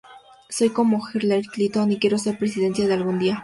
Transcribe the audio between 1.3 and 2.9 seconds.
Clinton, y quiero ser presidenta